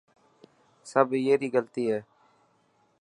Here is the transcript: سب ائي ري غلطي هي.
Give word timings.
سب 0.91 1.07
ائي 1.15 1.33
ري 1.39 1.47
غلطي 1.53 1.83
هي. 1.91 1.99